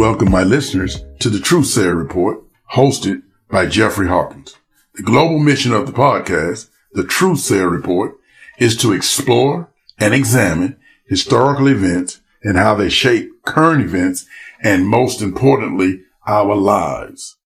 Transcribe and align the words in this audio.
welcome 0.00 0.30
my 0.30 0.42
listeners 0.42 1.04
to 1.18 1.28
the 1.28 1.36
Truthsayer 1.36 1.94
Report, 1.94 2.42
hosted 2.72 3.20
by 3.50 3.66
Jeffrey 3.66 4.08
Hawkins. 4.08 4.56
The 4.94 5.02
global 5.02 5.38
mission 5.38 5.74
of 5.74 5.84
the 5.86 5.92
podcast, 5.92 6.70
the 6.94 7.02
Truthsayer 7.02 7.70
Report, 7.70 8.16
is 8.58 8.78
to 8.78 8.94
explore 8.94 9.70
and 9.98 10.14
examine 10.14 10.78
historical 11.04 11.68
events 11.68 12.22
and 12.42 12.56
how 12.56 12.74
they 12.74 12.88
shape 12.88 13.44
current 13.44 13.84
events 13.84 14.24
and 14.62 14.88
most 14.88 15.20
importantly, 15.20 16.00
our 16.26 16.56
lives. 16.56 17.36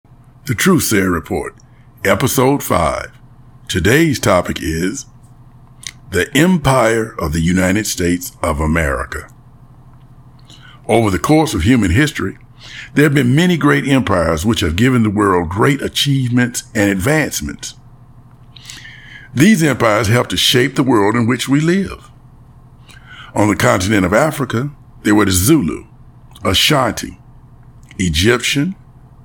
The 0.46 0.54
Truthsayer 0.54 1.12
Report, 1.12 1.56
episode 2.04 2.62
five. 2.62 3.10
Today's 3.66 4.20
topic 4.20 4.58
is 4.62 5.06
the 6.12 6.30
Empire 6.36 7.16
of 7.18 7.32
the 7.32 7.40
United 7.40 7.88
States 7.88 8.30
of 8.44 8.60
America. 8.60 9.28
Over 10.86 11.10
the 11.10 11.18
course 11.18 11.54
of 11.54 11.62
human 11.62 11.90
history, 11.90 12.38
there 12.92 13.04
have 13.04 13.14
been 13.14 13.34
many 13.34 13.56
great 13.56 13.88
empires 13.88 14.44
which 14.44 14.60
have 14.60 14.76
given 14.76 15.02
the 15.02 15.10
world 15.10 15.48
great 15.48 15.80
achievements 15.80 16.64
and 16.74 16.90
advancements. 16.90 17.74
These 19.34 19.62
empires 19.62 20.08
helped 20.08 20.30
to 20.30 20.36
shape 20.36 20.76
the 20.76 20.82
world 20.82 21.16
in 21.16 21.26
which 21.26 21.48
we 21.48 21.60
live. 21.60 22.10
On 23.34 23.48
the 23.48 23.56
continent 23.56 24.04
of 24.04 24.12
Africa, 24.12 24.70
there 25.02 25.14
were 25.14 25.24
the 25.24 25.32
Zulu, 25.32 25.86
Ashanti, 26.44 27.18
Egyptian, 27.98 28.76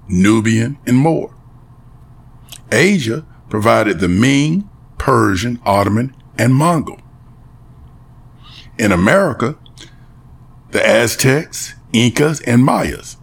Nubian, 0.08 0.80
and 0.88 0.98
more. 0.98 1.36
Asia 2.72 3.26
provided 3.50 4.00
the 4.00 4.08
Ming, 4.08 4.68
Persian, 4.98 5.60
Ottoman, 5.66 6.16
and 6.38 6.56
Mongol. 6.56 7.00
In 8.80 8.92
America, 8.92 9.58
the 10.72 10.86
Aztecs, 10.86 11.76
Incas, 11.94 12.42
and 12.42 12.64
Mayas. 12.64 13.18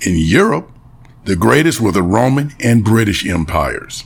In 0.00 0.16
Europe, 0.16 0.70
the 1.24 1.34
greatest 1.34 1.80
were 1.80 1.92
the 1.92 2.02
Roman 2.02 2.54
and 2.60 2.84
British 2.84 3.26
empires. 3.26 4.04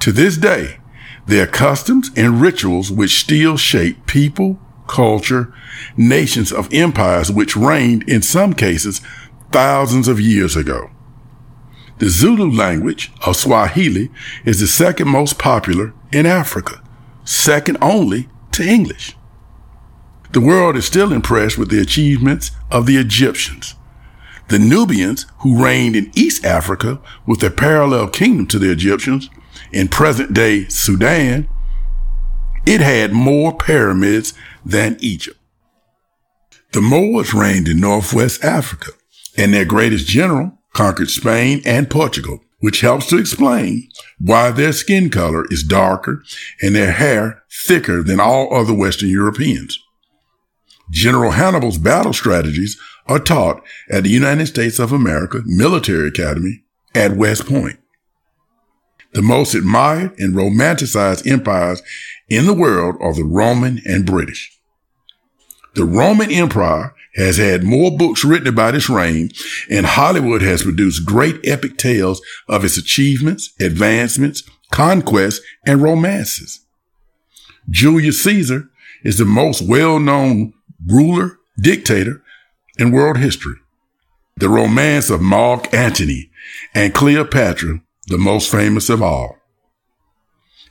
To 0.00 0.12
this 0.12 0.36
day, 0.36 0.78
there 1.26 1.44
are 1.44 1.50
customs 1.50 2.10
and 2.16 2.40
rituals 2.40 2.90
which 2.90 3.20
still 3.20 3.58
shape 3.58 4.06
people, 4.06 4.58
culture, 4.86 5.52
nations 5.96 6.50
of 6.52 6.72
empires 6.72 7.30
which 7.30 7.56
reigned 7.56 8.08
in 8.08 8.22
some 8.22 8.54
cases 8.54 9.02
thousands 9.52 10.08
of 10.08 10.18
years 10.18 10.56
ago. 10.56 10.90
The 11.98 12.08
Zulu 12.08 12.50
language 12.50 13.12
of 13.26 13.36
Swahili 13.36 14.10
is 14.46 14.60
the 14.60 14.66
second 14.66 15.08
most 15.08 15.38
popular 15.38 15.92
in 16.12 16.24
Africa, 16.24 16.82
second 17.24 17.76
only 17.82 18.28
to 18.52 18.66
English. 18.66 19.16
The 20.32 20.40
world 20.40 20.76
is 20.76 20.86
still 20.86 21.12
impressed 21.12 21.58
with 21.58 21.70
the 21.70 21.80
achievements 21.80 22.52
of 22.70 22.86
the 22.86 22.96
Egyptians. 22.96 23.74
The 24.48 24.58
Nubians, 24.58 25.26
who 25.40 25.62
reigned 25.62 25.94
in 25.94 26.10
East 26.14 26.44
Africa 26.44 27.00
with 27.26 27.42
a 27.42 27.50
parallel 27.50 28.08
kingdom 28.08 28.46
to 28.46 28.58
the 28.58 28.72
Egyptians 28.72 29.28
in 29.72 29.88
present 29.88 30.32
day 30.32 30.66
Sudan, 30.68 31.48
it 32.66 32.80
had 32.80 33.12
more 33.12 33.56
pyramids 33.56 34.32
than 34.64 34.96
Egypt. 35.00 35.38
The 36.72 36.80
Moors 36.80 37.32
reigned 37.34 37.68
in 37.68 37.80
Northwest 37.80 38.44
Africa, 38.44 38.92
and 39.36 39.52
their 39.52 39.64
greatest 39.64 40.06
general 40.06 40.58
conquered 40.72 41.10
Spain 41.10 41.62
and 41.64 41.90
Portugal, 41.90 42.40
which 42.60 42.80
helps 42.80 43.06
to 43.06 43.18
explain 43.18 43.88
why 44.18 44.50
their 44.50 44.72
skin 44.72 45.10
color 45.10 45.44
is 45.50 45.62
darker 45.62 46.22
and 46.60 46.74
their 46.74 46.92
hair 46.92 47.42
thicker 47.50 48.02
than 48.02 48.20
all 48.20 48.54
other 48.54 48.74
Western 48.74 49.08
Europeans. 49.08 49.78
General 50.90 51.32
Hannibal's 51.32 51.78
battle 51.78 52.12
strategies 52.12 52.78
are 53.06 53.18
taught 53.18 53.62
at 53.90 54.04
the 54.04 54.10
United 54.10 54.46
States 54.46 54.78
of 54.78 54.92
America 54.92 55.40
Military 55.44 56.08
Academy 56.08 56.62
at 56.94 57.16
West 57.16 57.46
Point. 57.46 57.78
The 59.12 59.22
most 59.22 59.54
admired 59.54 60.18
and 60.18 60.34
romanticized 60.34 61.30
empires 61.30 61.82
in 62.28 62.46
the 62.46 62.54
world 62.54 62.96
are 63.00 63.14
the 63.14 63.24
Roman 63.24 63.80
and 63.86 64.04
British. 64.04 64.58
The 65.74 65.84
Roman 65.84 66.30
Empire 66.30 66.94
has 67.14 67.36
had 67.36 67.64
more 67.64 67.96
books 67.96 68.24
written 68.24 68.48
about 68.48 68.74
its 68.74 68.88
reign, 68.88 69.30
and 69.70 69.86
Hollywood 69.86 70.42
has 70.42 70.62
produced 70.62 71.06
great 71.06 71.40
epic 71.44 71.78
tales 71.78 72.20
of 72.48 72.64
its 72.64 72.76
achievements, 72.76 73.52
advancements, 73.60 74.42
conquests, 74.70 75.40
and 75.66 75.82
romances. 75.82 76.64
Julius 77.70 78.22
Caesar 78.22 78.68
is 79.04 79.18
the 79.18 79.24
most 79.24 79.62
well-known 79.62 80.52
ruler, 80.86 81.38
dictator 81.60 82.22
in 82.78 82.92
world 82.92 83.18
history. 83.18 83.56
The 84.36 84.48
romance 84.48 85.10
of 85.10 85.20
Mark 85.20 85.72
Antony 85.74 86.30
and 86.74 86.94
Cleopatra, 86.94 87.80
the 88.06 88.18
most 88.18 88.50
famous 88.50 88.88
of 88.88 89.02
all. 89.02 89.38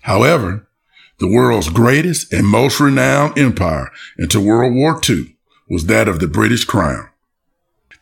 However, 0.01 0.67
the 1.19 1.27
world's 1.27 1.69
greatest 1.69 2.31
and 2.31 2.47
most 2.47 2.79
renowned 2.79 3.37
empire 3.37 3.91
until 4.17 4.43
World 4.43 4.73
War 4.73 5.01
II 5.07 5.35
was 5.69 5.87
that 5.87 6.07
of 6.07 6.19
the 6.19 6.27
British 6.27 6.63
Crown. 6.63 7.09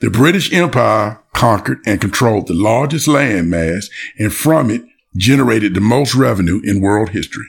The 0.01 0.09
British 0.09 0.53
Empire 0.53 1.21
conquered 1.33 1.79
and 1.85 2.01
controlled 2.01 2.47
the 2.47 2.53
largest 2.53 3.07
landmass 3.07 3.89
and 4.19 4.33
from 4.33 4.69
it 4.69 4.83
generated 5.15 5.73
the 5.73 5.81
most 5.81 6.13
revenue 6.13 6.61
in 6.63 6.81
world 6.81 7.09
history. 7.09 7.45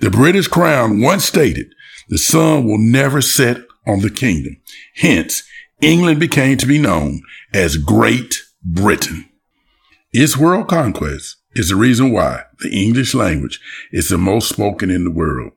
The 0.00 0.10
British 0.10 0.48
Crown 0.48 1.00
once 1.00 1.24
stated, 1.24 1.74
the 2.08 2.18
sun 2.18 2.66
will 2.66 2.78
never 2.78 3.20
set 3.20 3.58
on 3.86 4.00
the 4.00 4.10
kingdom. 4.10 4.56
Hence, 4.96 5.42
England 5.80 6.20
became 6.20 6.56
to 6.58 6.66
be 6.66 6.78
known 6.78 7.22
as 7.52 7.76
Great 7.76 8.42
Britain. 8.64 9.28
Its 10.12 10.36
world 10.36 10.68
conquest 10.68 11.36
is 11.54 11.68
the 11.68 11.76
reason 11.76 12.12
why 12.12 12.42
the 12.60 12.70
English 12.70 13.14
language 13.14 13.60
is 13.92 14.08
the 14.08 14.18
most 14.18 14.48
spoken 14.48 14.90
in 14.90 15.04
the 15.04 15.10
world. 15.10 15.52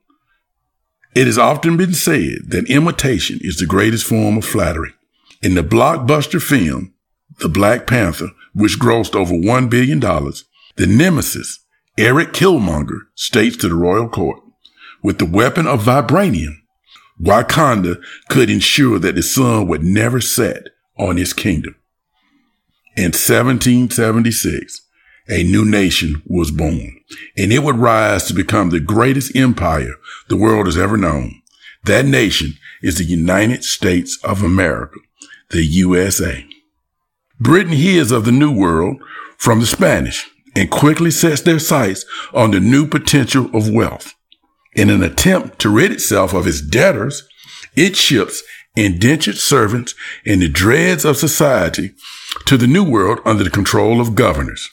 It 1.16 1.26
has 1.26 1.38
often 1.38 1.76
been 1.76 1.94
said 1.94 2.50
that 2.50 2.70
imitation 2.70 3.40
is 3.42 3.58
the 3.58 3.66
greatest 3.66 4.06
form 4.06 4.38
of 4.38 4.46
flattery. 4.46 4.94
In 5.42 5.56
the 5.56 5.64
blockbuster 5.64 6.42
film, 6.42 6.94
The 7.40 7.50
Black 7.50 7.88
Panther, 7.88 8.30
which 8.54 8.80
grossed 8.80 9.16
over 9.16 9.34
$1 9.34 9.70
billion, 9.70 10.00
the 10.00 10.88
nemesis, 10.88 11.60
Eric 11.98 12.34
Killmonger, 12.34 13.08
states 13.16 13.58
to 13.58 13.70
the 13.70 13.76
royal 13.76 14.10
court, 14.10 14.42
with 15.02 15.18
the 15.18 15.26
weapon 15.26 15.66
of 15.66 15.84
vibranium, 15.84 16.59
Wakanda 17.22 18.02
could 18.30 18.50
ensure 18.50 19.00
that 19.00 19.16
the 19.16 19.24
sun 19.24 19.68
would 19.68 19.84
never 19.84 20.22
set 20.22 20.68
on 20.98 21.18
his 21.18 21.34
kingdom. 21.34 21.76
In 22.96 23.12
1776, 23.12 24.82
a 25.30 25.44
new 25.44 25.64
nation 25.64 26.24
was 26.26 26.52
born, 26.52 27.00
and 27.38 27.54
it 27.54 27.60
would 27.60 27.78
rise 27.78 28.24
to 28.26 28.34
become 28.34 28.70
the 28.70 28.80
greatest 28.80 29.36
empire 29.36 29.94
the 30.28 30.38
world 30.38 30.66
has 30.66 30.78
ever 30.78 30.98
known. 30.98 31.42
That 31.84 32.06
nation 32.06 32.56
is 32.82 32.98
the 32.98 33.04
United 33.04 33.64
States 33.64 34.18
of 34.24 34.44
America, 34.44 35.00
the 35.52 35.64
USA. 35.64 36.46
Britain 37.40 37.74
hears 37.74 38.12
of 38.12 38.26
the 38.26 38.32
New 38.32 38.52
World 38.52 38.98
from 39.38 39.60
the 39.60 39.66
Spanish 39.66 40.30
and 40.56 40.70
quickly 40.70 41.12
sets 41.12 41.42
their 41.42 41.60
sights 41.60 42.06
on 42.34 42.52
the 42.52 42.60
new 42.60 42.88
potential 42.88 43.50
of 43.56 43.70
wealth. 43.70 44.16
In 44.74 44.90
an 44.90 45.04
attempt 45.04 45.60
to 45.60 45.70
rid 45.70 45.92
itself 45.92 46.34
of 46.34 46.46
its 46.46 46.62
debtors, 46.62 47.28
it 47.76 47.96
ships 47.96 48.44
indentured 48.76 49.38
servants 49.38 49.96
and 50.26 50.42
the 50.42 50.50
dregs 50.50 51.06
of 51.06 51.18
society 51.18 51.94
to 52.46 52.58
the 52.58 52.68
New 52.68 52.84
World 52.84 53.20
under 53.26 53.44
the 53.44 53.50
control 53.50 54.00
of 54.00 54.16
governors. 54.16 54.70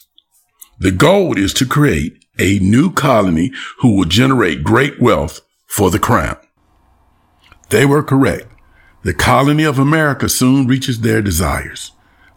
The 0.79 0.91
goal 0.91 1.37
is 1.37 1.53
to 1.55 1.65
create 1.65 2.23
a 2.39 2.59
new 2.59 2.91
colony 2.91 3.51
who 3.79 3.95
will 3.95 4.05
generate 4.05 4.63
great 4.63 5.01
wealth 5.01 5.41
for 5.65 5.89
the 5.89 5.99
crown. 5.99 6.37
They 7.69 7.85
were 7.85 8.03
correct. 8.03 8.47
The 9.03 9.13
colony 9.13 9.63
of 9.63 9.79
America 9.79 10.29
soon 10.29 10.67
reaches 10.67 11.01
their 11.01 11.21
desires. 11.21 11.91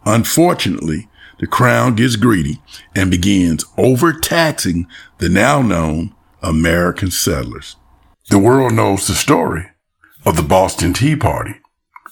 Unfortunately, 0.07 1.09
the 1.39 1.47
crown 1.47 1.95
gets 1.95 2.17
greedy 2.17 2.61
and 2.95 3.11
begins 3.11 3.65
overtaxing 3.77 4.87
the 5.19 5.29
now 5.29 5.63
known 5.63 6.15
American 6.43 7.11
settlers. 7.11 7.77
The 8.29 8.39
world 8.39 8.73
knows 8.73 9.07
the 9.07 9.15
story 9.15 9.67
of 10.25 10.37
the 10.37 10.43
Boston 10.43 10.93
Tea 10.93 11.17
Party, 11.17 11.57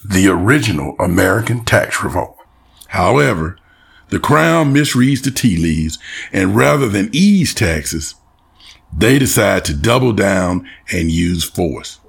the 0.05 0.29
original 0.29 0.97
American 0.99 1.65
tax 1.65 2.03
revolt. 2.03 2.37
However, 2.89 3.59
the 4.09 4.19
crown 4.19 4.73
misreads 4.73 5.23
the 5.23 5.31
tea 5.31 5.57
leaves 5.57 5.99
and 6.33 6.57
rather 6.57 6.89
than 6.89 7.11
ease 7.13 7.55
taxes, 7.55 8.15
they 8.97 9.19
decide 9.19 9.65
to 9.67 9.75
double 9.75 10.13
down 10.13 10.69
and 10.93 11.11
use 11.11 11.45
force. 11.45 12.01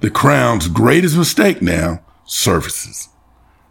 The 0.00 0.10
crown's 0.10 0.68
greatest 0.68 1.16
mistake 1.16 1.60
now 1.60 2.00
surfaces. 2.24 3.08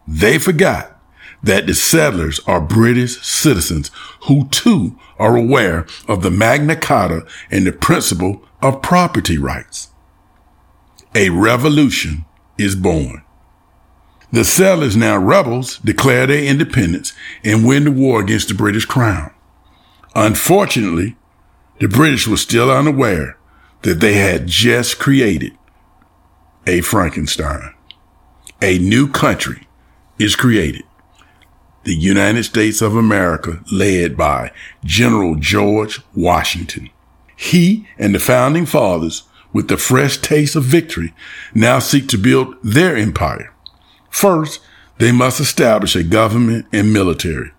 They 0.08 0.38
forgot 0.38 0.97
that 1.44 1.68
the 1.68 1.74
settlers 1.74 2.40
are 2.48 2.60
British 2.60 3.22
citizens 3.26 3.92
who 4.28 4.48
too 4.50 4.98
are 5.20 5.36
aware 5.36 5.86
of 6.08 6.22
the 6.22 6.32
Magna 6.32 6.76
Carta 6.76 7.26
and 7.52 7.66
the 7.66 7.72
principle 7.72 8.44
of 8.62 8.82
property 8.82 9.38
rights. 9.38 9.90
A 11.16 11.30
revolution 11.30 12.26
is 12.58 12.76
born. 12.76 13.24
The 14.32 14.44
settlers, 14.44 14.98
now 14.98 15.18
rebels, 15.18 15.78
declare 15.80 16.28
their 16.28 16.44
independence 16.44 17.14
and 17.44 17.66
win 17.66 17.86
the 17.86 17.92
war 17.92 18.20
against 18.20 18.50
the 18.50 18.54
British 18.54 18.86
Crown. 18.86 19.32
Unfortunately, 20.16 21.16
the 21.80 21.88
British 21.88 22.28
were 22.28 22.38
still 22.38 22.70
unaware 22.70 23.38
that 23.84 24.00
they 24.00 24.16
had 24.16 24.48
just 24.48 25.00
created 25.00 25.58
a 26.66 26.82
Frankenstein. 26.82 27.74
A 28.62 28.80
new 28.80 29.08
country 29.08 29.68
is 30.20 30.36
created. 30.36 30.84
The 31.88 31.96
United 31.96 32.44
States 32.44 32.82
of 32.82 32.98
America 32.98 33.64
led 33.72 34.18
by 34.18 34.52
General 34.84 35.36
George 35.36 36.02
Washington. 36.14 36.90
He 37.38 37.88
and 37.98 38.14
the 38.14 38.20
founding 38.20 38.66
fathers, 38.66 39.24
with 39.54 39.70
the 39.70 39.78
fresh 39.78 40.18
taste 40.18 40.58
of 40.58 40.66
victory, 40.66 41.14
now 41.56 41.80
seek 41.80 42.10
to 42.10 42.18
build 42.18 42.58
their 42.62 42.98
empire. 42.98 43.54
First, 44.10 44.60
they 44.98 45.14
must 45.14 45.40
establish 45.40 45.96
a 45.96 46.04
government 46.04 46.66
and 46.74 46.92
military. 46.92 47.52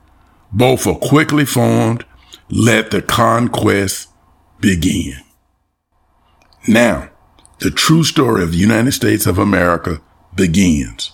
Both 0.52 0.86
are 0.86 0.98
quickly 0.98 1.46
formed. 1.46 2.04
Let 2.50 2.90
the 2.90 3.00
conquest 3.00 4.08
begin. 4.60 5.14
Now, 6.66 7.08
the 7.60 7.70
true 7.70 8.04
story 8.04 8.42
of 8.42 8.52
the 8.52 8.58
United 8.58 8.92
States 8.92 9.24
of 9.24 9.38
America 9.38 10.02
begins. 10.36 11.12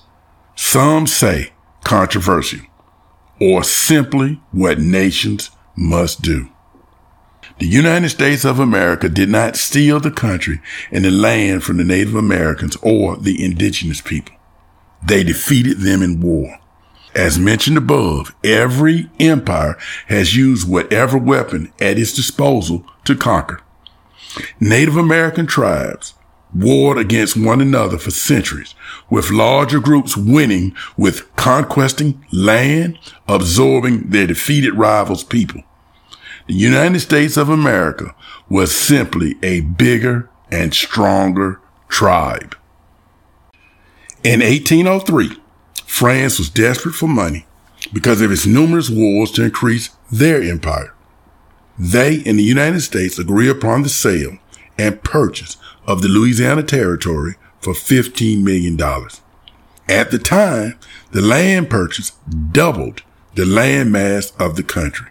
Some 0.56 1.06
say 1.06 1.52
controversial 1.84 2.62
or 3.40 3.64
simply 3.64 4.40
what 4.52 4.78
nations 4.78 5.50
must 5.76 6.22
do. 6.22 6.48
The 7.58 7.66
United 7.66 8.08
States 8.08 8.44
of 8.44 8.58
America 8.58 9.08
did 9.08 9.28
not 9.28 9.56
steal 9.56 10.00
the 10.00 10.10
country 10.10 10.60
and 10.90 11.04
the 11.04 11.10
land 11.10 11.62
from 11.62 11.76
the 11.76 11.84
Native 11.84 12.14
Americans 12.14 12.76
or 12.82 13.16
the 13.16 13.44
indigenous 13.44 14.00
people. 14.00 14.34
They 15.06 15.22
defeated 15.22 15.78
them 15.78 16.02
in 16.02 16.20
war. 16.20 16.58
As 17.14 17.38
mentioned 17.38 17.76
above, 17.76 18.34
every 18.42 19.08
empire 19.20 19.78
has 20.08 20.36
used 20.36 20.69
whatever 20.69 21.16
weapon 21.16 21.72
at 21.81 21.96
its 21.98 22.12
disposal 22.12 22.84
to 23.04 23.14
conquer. 23.14 23.60
Native 24.58 24.96
American 24.96 25.46
tribes 25.46 26.14
warred 26.55 26.99
against 26.99 27.37
one 27.37 27.61
another 27.61 27.99
for 27.99 28.11
centuries, 28.11 28.75
with 29.11 29.31
larger 29.31 29.81
groups 29.81 30.17
winning 30.17 30.75
with 30.97 31.35
conquesting 31.37 32.25
land, 32.33 32.99
absorbing 33.29 34.11
their 34.11 34.27
defeated 34.27 34.75
rivals' 34.75 35.25
people. 35.25 35.62
The 36.47 36.55
United 36.55 37.01
States 37.01 37.37
of 37.37 37.49
America 37.49 38.15
was 38.49 38.75
simply 38.75 39.37
a 39.43 39.61
bigger 39.61 40.29
and 40.51 40.75
stronger 40.75 41.61
tribe. 41.89 42.56
In 44.23 44.41
1803, 44.41 45.39
France 45.87 46.39
was 46.39 46.51
desperate 46.51 46.95
for 46.95 47.09
money 47.09 47.47
because 47.93 48.21
of 48.21 48.31
its 48.31 48.47
numerous 48.47 48.91
wars 48.91 49.31
to 49.33 49.45
increase 49.45 49.91
their 50.11 50.43
empire. 50.43 50.95
They 51.79 52.17
in 52.17 52.37
the 52.37 52.43
United 52.43 52.81
States 52.81 53.19
agree 53.19 53.49
upon 53.49 53.83
the 53.83 53.89
sale 53.89 54.39
and 54.79 55.03
purchase 55.03 55.56
of 55.86 56.02
the 56.02 56.08
Louisiana 56.08 56.62
Territory 56.62 57.34
for 57.60 57.72
$15 57.72 58.42
million. 58.42 58.78
At 59.88 60.10
the 60.10 60.19
time, 60.19 60.78
the 61.10 61.20
land 61.20 61.70
purchase 61.70 62.10
doubled 62.52 63.02
the 63.34 63.44
land 63.44 63.92
mass 63.92 64.32
of 64.38 64.56
the 64.56 64.62
country. 64.62 65.08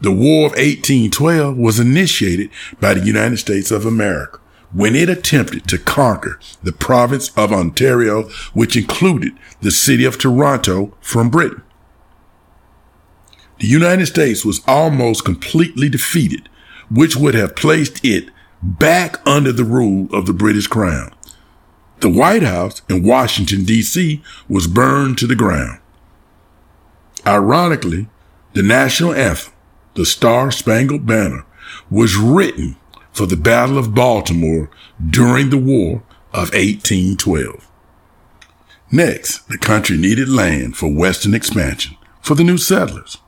The 0.00 0.12
War 0.12 0.46
of 0.46 0.52
1812 0.52 1.56
was 1.56 1.80
initiated 1.80 2.50
by 2.80 2.94
the 2.94 3.04
United 3.04 3.38
States 3.38 3.70
of 3.70 3.86
America 3.86 4.40
when 4.72 4.94
it 4.94 5.08
attempted 5.08 5.66
to 5.68 5.78
conquer 5.78 6.38
the 6.62 6.72
province 6.72 7.30
of 7.36 7.52
Ontario, 7.52 8.24
which 8.52 8.76
included 8.76 9.32
the 9.62 9.70
city 9.70 10.04
of 10.04 10.18
Toronto 10.18 10.94
from 11.00 11.30
Britain. 11.30 11.62
The 13.58 13.68
United 13.68 14.06
States 14.06 14.44
was 14.44 14.60
almost 14.66 15.24
completely 15.24 15.88
defeated, 15.88 16.48
which 16.90 17.16
would 17.16 17.34
have 17.34 17.56
placed 17.56 18.04
it 18.04 18.28
back 18.62 19.26
under 19.26 19.52
the 19.52 19.64
rule 19.64 20.08
of 20.12 20.26
the 20.26 20.32
British 20.32 20.66
Crown. 20.66 21.12
The 22.00 22.10
White 22.10 22.42
House 22.42 22.82
in 22.88 23.02
Washington, 23.02 23.64
D.C. 23.64 24.22
was 24.48 24.66
burned 24.66 25.18
to 25.18 25.26
the 25.26 25.34
ground. 25.34 25.80
Ironically, 27.26 28.08
the 28.52 28.62
national 28.62 29.14
anthem, 29.14 29.52
the 29.94 30.04
Star 30.04 30.50
Spangled 30.50 31.06
Banner, 31.06 31.44
was 31.90 32.16
written 32.16 32.76
for 33.12 33.26
the 33.26 33.36
Battle 33.36 33.78
of 33.78 33.94
Baltimore 33.94 34.70
during 35.10 35.50
the 35.50 35.58
War 35.58 36.02
of 36.32 36.52
1812. 36.52 37.66
Next, 38.92 39.48
the 39.48 39.58
country 39.58 39.96
needed 39.96 40.28
land 40.28 40.76
for 40.76 40.92
Western 40.92 41.34
expansion 41.34 41.96
for 42.20 42.34
the 42.34 42.44
new 42.44 42.58
settlers. 42.58 43.18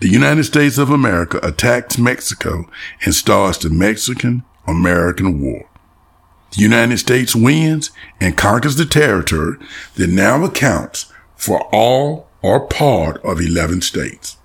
The 0.00 0.08
United 0.08 0.44
States 0.44 0.76
of 0.76 0.90
America 0.90 1.40
attacked 1.42 1.98
Mexico 1.98 2.68
and 3.04 3.14
starts 3.14 3.58
the 3.58 3.70
Mexican 3.70 4.44
American 4.66 5.40
War. 5.40 5.68
The 6.52 6.62
United 6.62 6.98
States 6.98 7.34
wins 7.34 7.90
and 8.20 8.36
conquers 8.36 8.76
the 8.76 8.86
territory 8.86 9.56
that 9.96 10.08
now 10.08 10.44
accounts 10.44 11.12
for 11.36 11.62
all 11.72 12.28
or 12.42 12.66
part 12.66 13.22
of 13.24 13.40
11 13.40 13.80
states. 13.82 14.36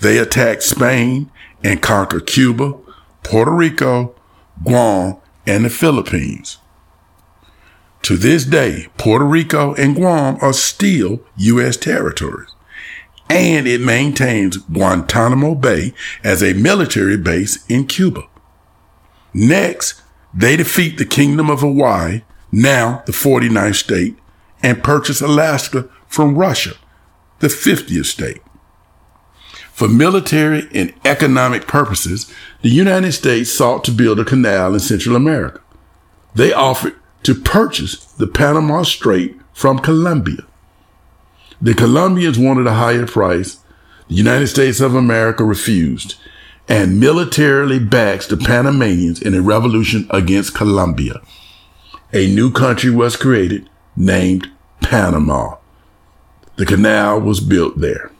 They 0.00 0.18
attack 0.18 0.62
Spain 0.62 1.30
and 1.62 1.82
conquer 1.82 2.20
Cuba, 2.20 2.74
Puerto 3.24 3.50
Rico, 3.50 4.14
Guam, 4.62 5.16
and 5.46 5.64
the 5.64 5.70
Philippines. 5.70 6.58
To 8.02 8.16
this 8.16 8.44
day, 8.44 8.88
Puerto 8.96 9.24
Rico 9.24 9.74
and 9.74 9.94
Guam 9.94 10.38
are 10.40 10.52
still 10.52 11.20
U.S. 11.36 11.76
territories, 11.76 12.54
and 13.28 13.66
it 13.66 13.80
maintains 13.80 14.56
Guantanamo 14.56 15.54
Bay 15.56 15.92
as 16.22 16.42
a 16.42 16.54
military 16.54 17.16
base 17.16 17.66
in 17.66 17.86
Cuba. 17.86 18.22
Next, 19.32 20.02
they 20.34 20.56
defeat 20.56 20.98
the 20.98 21.04
Kingdom 21.04 21.50
of 21.50 21.60
Hawaii, 21.60 22.22
now 22.50 23.02
the 23.06 23.12
49th 23.12 23.76
state, 23.76 24.16
and 24.62 24.82
purchase 24.82 25.20
Alaska 25.20 25.88
from 26.06 26.36
Russia, 26.36 26.74
the 27.40 27.48
50th 27.48 28.06
state. 28.06 28.42
For 29.72 29.88
military 29.88 30.68
and 30.74 30.92
economic 31.04 31.68
purposes, 31.68 32.32
the 32.62 32.68
United 32.68 33.12
States 33.12 33.52
sought 33.52 33.84
to 33.84 33.92
build 33.92 34.18
a 34.18 34.24
canal 34.24 34.74
in 34.74 34.80
Central 34.80 35.14
America. 35.14 35.60
They 36.34 36.52
offered 36.52 36.96
to 37.22 37.34
purchase 37.34 37.96
the 38.04 38.26
Panama 38.26 38.82
Strait 38.82 39.38
from 39.52 39.78
Colombia. 39.78 40.44
The 41.60 41.74
Colombians 41.74 42.38
wanted 42.38 42.66
a 42.66 42.74
higher 42.74 43.06
price. 43.06 43.58
The 44.08 44.14
United 44.14 44.48
States 44.48 44.80
of 44.80 44.94
America 44.94 45.44
refused 45.44 46.16
and 46.68 47.00
militarily 47.00 47.78
backs 47.78 48.26
the 48.26 48.36
Panamanians 48.36 49.22
in 49.22 49.34
a 49.34 49.40
revolution 49.40 50.06
against 50.10 50.54
Colombia. 50.54 51.20
A 52.12 52.26
new 52.26 52.50
country 52.50 52.90
was 52.90 53.16
created 53.16 53.68
named 53.96 54.50
Panama. 54.80 55.56
The 56.56 56.66
canal 56.66 57.20
was 57.20 57.40
built 57.40 57.78
there. 57.80 58.10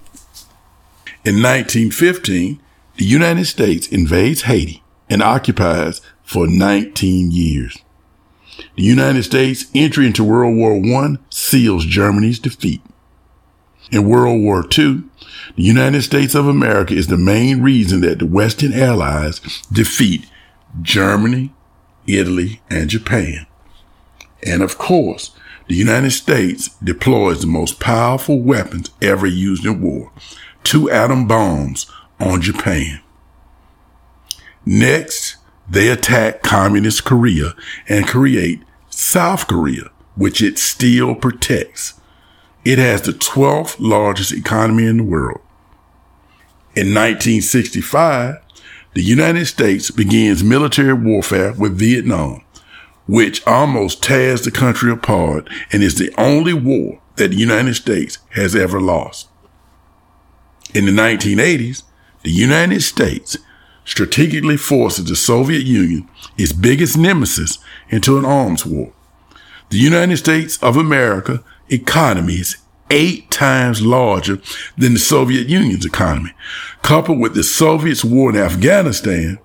In 1.24 1.42
1915, 1.42 2.60
the 2.96 3.04
United 3.04 3.44
States 3.44 3.86
invades 3.88 4.42
Haiti 4.42 4.82
and 5.10 5.22
occupies 5.22 6.00
for 6.22 6.46
19 6.46 7.30
years. 7.30 7.78
The 8.76 8.82
United 8.82 9.24
States' 9.24 9.66
entry 9.74 10.06
into 10.06 10.24
World 10.24 10.56
War 10.56 10.74
I 10.74 11.16
seals 11.30 11.84
Germany's 11.84 12.38
defeat. 12.38 12.82
In 13.90 14.08
World 14.08 14.42
War 14.42 14.64
II, 14.76 15.04
the 15.56 15.62
United 15.62 16.02
States 16.02 16.34
of 16.34 16.46
America 16.46 16.94
is 16.94 17.06
the 17.06 17.16
main 17.16 17.62
reason 17.62 18.02
that 18.02 18.18
the 18.18 18.26
Western 18.26 18.74
Allies 18.74 19.40
defeat 19.72 20.28
Germany, 20.82 21.54
Italy, 22.06 22.60
and 22.68 22.90
Japan. 22.90 23.46
And 24.44 24.62
of 24.62 24.76
course, 24.76 25.32
the 25.68 25.74
United 25.74 26.10
States 26.10 26.68
deploys 26.82 27.40
the 27.40 27.46
most 27.46 27.80
powerful 27.80 28.40
weapons 28.40 28.90
ever 29.00 29.26
used 29.26 29.64
in 29.64 29.80
war, 29.80 30.12
two 30.64 30.90
atom 30.90 31.26
bombs 31.26 31.90
on 32.20 32.42
Japan. 32.42 33.00
Next, 34.66 35.36
they 35.68 35.88
attack 35.88 36.42
communist 36.42 37.04
Korea 37.04 37.54
and 37.88 38.06
create 38.06 38.62
South 38.90 39.46
Korea, 39.46 39.90
which 40.14 40.42
it 40.42 40.58
still 40.58 41.14
protects. 41.14 41.97
It 42.68 42.78
has 42.78 43.00
the 43.00 43.12
12th 43.12 43.76
largest 43.78 44.30
economy 44.30 44.84
in 44.84 44.98
the 44.98 45.02
world. 45.02 45.40
In 46.76 46.92
1965, 46.92 48.36
the 48.92 49.02
United 49.02 49.46
States 49.46 49.90
begins 49.90 50.44
military 50.44 50.92
warfare 50.92 51.54
with 51.54 51.78
Vietnam, 51.78 52.44
which 53.06 53.42
almost 53.46 54.02
tears 54.02 54.42
the 54.42 54.50
country 54.50 54.92
apart 54.92 55.48
and 55.72 55.82
is 55.82 55.94
the 55.94 56.12
only 56.18 56.52
war 56.52 57.00
that 57.16 57.28
the 57.28 57.38
United 57.38 57.72
States 57.72 58.18
has 58.34 58.54
ever 58.54 58.82
lost. 58.82 59.28
In 60.74 60.84
the 60.84 60.92
1980s, 60.92 61.84
the 62.22 62.30
United 62.30 62.82
States 62.82 63.38
strategically 63.86 64.58
forces 64.58 65.06
the 65.06 65.16
Soviet 65.16 65.64
Union, 65.64 66.06
its 66.36 66.52
biggest 66.52 66.98
nemesis, 66.98 67.60
into 67.88 68.18
an 68.18 68.26
arms 68.26 68.66
war. 68.66 68.92
The 69.70 69.78
United 69.78 70.18
States 70.18 70.62
of 70.62 70.76
America 70.76 71.42
economy 71.70 72.34
is 72.34 72.56
eight 72.90 73.30
times 73.30 73.82
larger 73.82 74.40
than 74.76 74.94
the 74.94 74.98
Soviet 74.98 75.48
Union's 75.48 75.84
economy. 75.84 76.32
Coupled 76.82 77.20
with 77.20 77.34
the 77.34 77.42
Soviets' 77.42 78.04
war 78.04 78.30
in 78.30 78.36
Afghanistan, 78.36 79.38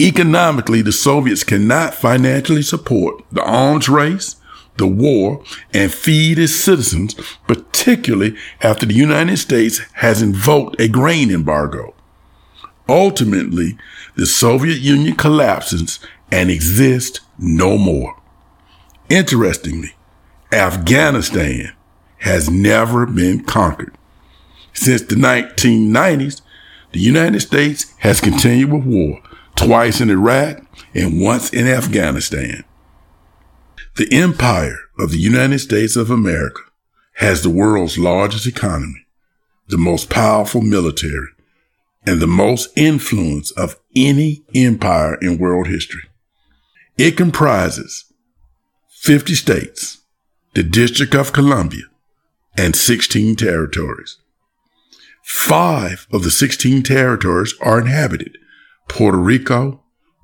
economically, 0.00 0.82
the 0.82 0.92
Soviets 0.92 1.44
cannot 1.44 1.94
financially 1.94 2.62
support 2.62 3.24
the 3.32 3.42
arms 3.42 3.88
race, 3.88 4.36
the 4.76 4.86
war, 4.86 5.42
and 5.72 5.92
feed 5.92 6.38
its 6.38 6.54
citizens, 6.54 7.14
particularly 7.46 8.36
after 8.60 8.84
the 8.84 8.94
United 8.94 9.38
States 9.38 9.78
has 9.94 10.20
invoked 10.20 10.78
a 10.80 10.88
grain 10.88 11.30
embargo. 11.30 11.94
Ultimately, 12.88 13.78
the 14.14 14.26
Soviet 14.26 14.78
Union 14.78 15.16
collapses 15.16 15.98
and 16.30 16.50
exists 16.50 17.20
no 17.38 17.78
more. 17.78 18.20
Interestingly, 19.08 19.95
Afghanistan 20.56 21.74
has 22.18 22.48
never 22.48 23.04
been 23.04 23.44
conquered. 23.44 23.94
Since 24.72 25.02
the 25.02 25.14
1990s, 25.14 26.40
the 26.92 27.00
United 27.00 27.40
States 27.40 27.92
has 27.98 28.22
continued 28.22 28.72
with 28.72 28.84
war, 28.84 29.22
twice 29.54 30.00
in 30.00 30.08
Iraq 30.08 30.64
and 30.94 31.20
once 31.20 31.50
in 31.50 31.66
Afghanistan. 31.66 32.64
The 33.96 34.10
empire 34.10 34.78
of 34.98 35.10
the 35.10 35.18
United 35.18 35.58
States 35.58 35.94
of 35.94 36.10
America 36.10 36.62
has 37.16 37.42
the 37.42 37.50
world's 37.50 37.98
largest 37.98 38.46
economy, 38.46 39.06
the 39.68 39.78
most 39.78 40.08
powerful 40.08 40.62
military, 40.62 41.28
and 42.06 42.20
the 42.20 42.26
most 42.26 42.70
influence 42.76 43.50
of 43.52 43.78
any 43.94 44.42
empire 44.54 45.16
in 45.16 45.38
world 45.38 45.66
history. 45.66 46.04
It 46.96 47.16
comprises 47.16 48.10
50 48.88 49.34
states, 49.34 49.98
the 50.56 50.62
District 50.62 51.14
of 51.14 51.34
Columbia, 51.34 51.82
and 52.56 52.74
16 52.74 53.36
territories. 53.36 54.16
Five 55.22 56.06
of 56.10 56.22
the 56.22 56.30
16 56.30 56.82
territories 56.82 57.52
are 57.60 57.78
inhabited. 57.78 58.38
Puerto 58.88 59.18
Rico, 59.18 59.82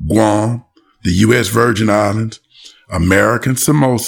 Guam, 0.09 0.65
the 1.03 1.12
U.S. 1.27 1.49
Virgin 1.49 1.91
Islands, 1.91 2.41
American 2.91 3.57
Samoa, 3.57 3.99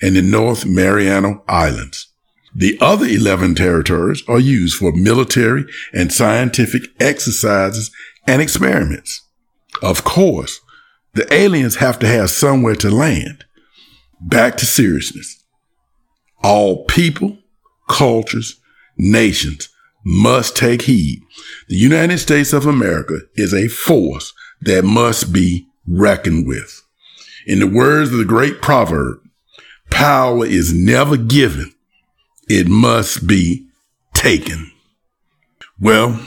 and 0.00 0.14
the 0.14 0.22
North 0.22 0.64
Mariana 0.64 1.40
Islands. 1.48 2.06
The 2.54 2.78
other 2.80 3.06
11 3.06 3.56
territories 3.56 4.22
are 4.28 4.38
used 4.38 4.76
for 4.76 4.92
military 4.92 5.64
and 5.92 6.12
scientific 6.12 6.82
exercises 7.00 7.90
and 8.28 8.40
experiments. 8.40 9.22
Of 9.82 10.04
course, 10.04 10.60
the 11.14 11.26
aliens 11.34 11.76
have 11.76 11.98
to 11.98 12.06
have 12.06 12.30
somewhere 12.30 12.76
to 12.76 12.90
land. 12.90 13.44
Back 14.20 14.56
to 14.58 14.66
seriousness. 14.66 15.40
All 16.44 16.84
people, 16.84 17.38
cultures, 17.88 18.60
nations 18.98 19.70
must 20.04 20.54
take 20.54 20.82
heed. 20.82 21.22
The 21.68 21.76
United 21.76 22.18
States 22.18 22.52
of 22.52 22.66
America 22.66 23.20
is 23.34 23.54
a 23.54 23.68
force 23.68 24.34
that 24.60 24.84
must 24.84 25.32
be 25.32 25.66
reckoned 25.88 26.46
with. 26.46 26.82
In 27.46 27.60
the 27.60 27.66
words 27.66 28.12
of 28.12 28.18
the 28.18 28.26
great 28.26 28.60
proverb, 28.60 29.20
power 29.90 30.44
is 30.44 30.70
never 30.70 31.16
given 31.16 31.72
it 32.46 32.68
must 32.68 33.26
be 33.26 33.66
taken. 34.12 34.70
Well, 35.80 36.20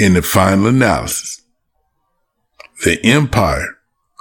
in 0.00 0.14
the 0.14 0.22
final 0.22 0.66
analysis, 0.66 1.42
the 2.84 2.98
empire 3.06 3.78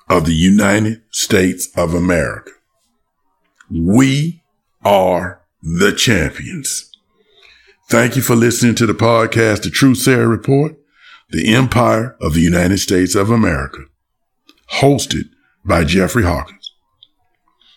of 0.08 0.26
the 0.26 0.36
United 0.36 1.02
States 1.10 1.70
of 1.76 1.96
America, 1.96 2.52
we 3.72 4.41
are 4.84 5.42
the 5.62 5.92
champions. 5.92 6.92
Thank 7.90 8.16
you 8.16 8.22
for 8.22 8.36
listening 8.36 8.76
to 8.76 8.86
the 8.86 8.94
podcast, 8.94 9.64
The 9.64 9.70
Truthsayer 9.70 10.30
Report, 10.30 10.76
the 11.30 11.54
empire 11.54 12.16
of 12.22 12.34
the 12.34 12.42
United 12.42 12.78
States 12.78 13.16
of 13.16 13.30
America, 13.30 13.86
hosted 14.76 15.30
by 15.64 15.84
Jeffrey 15.84 16.24
Hawkins. 16.24 16.74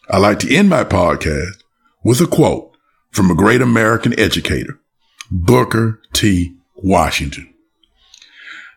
I 0.08 0.18
like 0.18 0.38
to 0.40 0.54
end 0.54 0.68
my 0.68 0.84
podcast 0.84 1.62
with 2.02 2.20
a 2.20 2.26
quote 2.26 2.76
from 3.10 3.30
a 3.30 3.34
great 3.34 3.60
American 3.60 4.18
educator, 4.18 4.78
Booker 5.30 6.00
T. 6.12 6.56
Washington. 6.76 7.52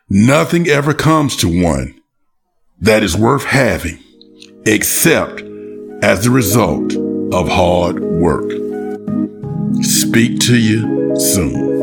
Nothing 0.08 0.68
ever 0.68 0.94
comes 0.94 1.36
to 1.36 1.62
one 1.62 2.00
that 2.80 3.02
is 3.02 3.16
worth 3.16 3.44
having 3.44 3.98
except 4.64 5.42
as 6.02 6.24
the 6.24 6.30
result 6.30 6.94
of 7.32 7.48
hard 7.48 8.00
work. 8.00 8.50
Speak 9.82 10.40
to 10.40 10.56
you 10.56 11.14
soon. 11.18 11.77